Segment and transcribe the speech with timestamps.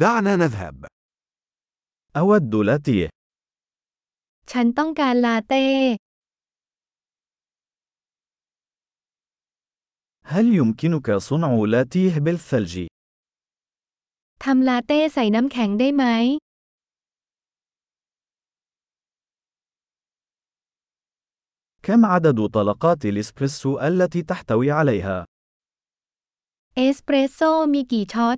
[0.00, 0.85] دعنا نذهب.
[2.17, 3.09] أود لاتيه.
[4.51, 5.65] ฉันต้องการลาเต้
[10.25, 12.75] هل يمكنك صنع لاتيه بالثلج؟
[14.43, 16.03] ทำลาเต้ใส่น้ำแข็งได้ไหม
[21.85, 25.17] كم عدد طلقات الإسبريسو التي تحتوي عليها؟
[26.75, 28.37] เอสเปรสโซ่มีกี่ช็อต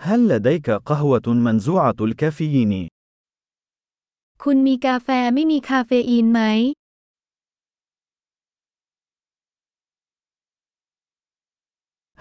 [0.00, 2.88] هل لديك قهوة منزوعة الكافيين؟
[4.42, 6.40] คุณมีกาแฟไม่มีคาเฟอีนไหม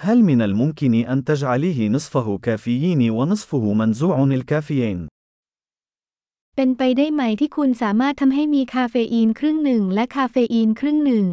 [0.05, 4.99] هل من الممكن أن تجعليه نصفه كافيين ونصفه منزوع الكافيين؟
[6.55, 11.27] เป็นไปได้ไหมที่คุณสามารถทำให้มีคาเฟอีนครึ่งหนึ่งและคาเฟอีนครึ่งหนึ่ง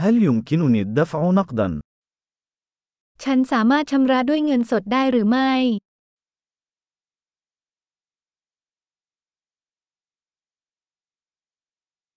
[0.00, 1.68] هل يمكنني الدفع نقداً؟
[3.24, 5.52] ฉันสามารถชำระด้วยเงินสดได้หรือไม่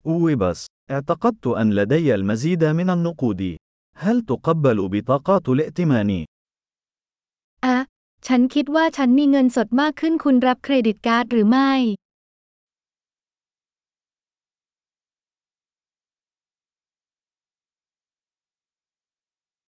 [0.08, 0.59] أوي بس،
[0.91, 3.58] اعتقدت أن لدي المزيد من النقود.
[3.95, 6.25] هل تقبل بطاقات الائتمان؟
[7.66, 7.77] อะ
[8.27, 11.72] ฉันคิดว่าฉันมีเงินสดมากขึ้นคุณรับเครดิตการ์ดหรือไม่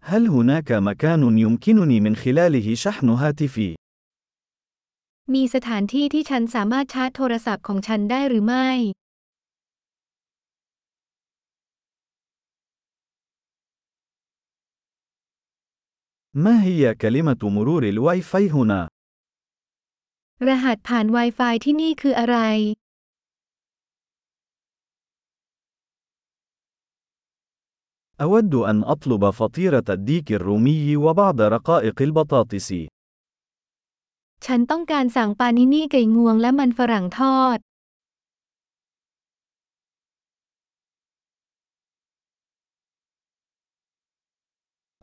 [0.09, 3.75] هل هناك مكان يمكنني من خلاله شحن هاتفي؟
[5.35, 8.69] มีสถานที่ที่ฉันสามารถชาร์จโทรศัพท์ของฉันได้หรือไม่
[16.45, 18.83] ما هي كلمة مرور الواي فاي هنا؟
[20.49, 22.39] รหัสผ่าน Wi-Fi ที่นี่คืออะไร
[28.22, 32.70] أود أن أطلب فطيرة الديك الرومي وبعض رقائق البطاطس.
[34.46, 37.58] ฉันต้องการสั่งปานินี่ไก่งวงและมันฝรั่งทอด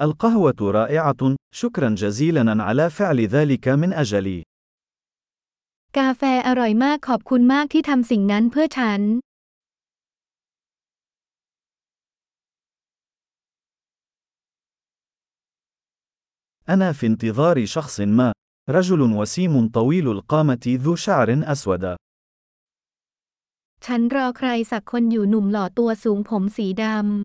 [0.06, 1.22] القهوة رائعة،
[1.60, 4.38] شكرا جزيلا على فعل ذلك من أجلي.
[5.98, 9.00] กาแฟอร่อยมากขอบคุณมากที่ทำสิ่งนั้นเพื่อฉัน
[16.69, 18.32] أنا في انتظار شخص ما.
[18.70, 21.96] رجل وسيم طويل القامة ذو شعر أسود.
[23.84, 27.24] ฉันรอใครสักคนอยู่หนุ่มหล่อตัวสูงผมสีดำ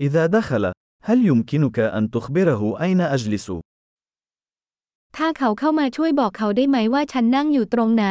[0.00, 0.72] إذا دخل،
[1.02, 3.46] هل يمكنك أن تخبره أين أجلس؟
[5.16, 8.06] ถ้าเขาเข้ามาช่วยบอกเขาได้ไหมว่าฉันนั่งอยู่ตรงไหน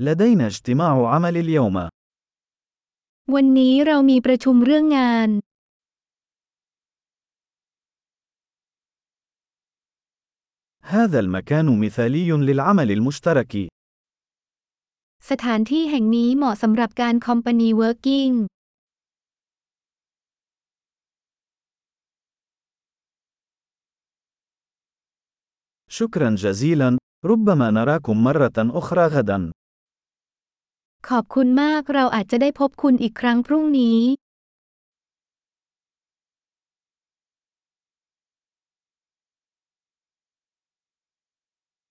[0.00, 1.76] لدينا اجتماع عمل اليوم.
[3.34, 5.30] วันนี้เรามีประชุมเรื่องงาน
[10.94, 13.52] هذا المكان مثالي للعمل المشترك.
[15.30, 18.30] สถานที่แห่งนี้เหมาะสำหรับการคอมพานีเวิร์กิ่ง
[25.98, 29.50] شكرا جزيلا، ربما نراكم مرة أخرى غدا.
[31.09, 33.99] ขอบคุณมากเราอาจจะได้พบคุณอีกครั้งพรุ่งนี้